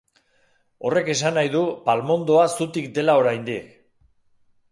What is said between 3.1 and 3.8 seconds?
oraindik.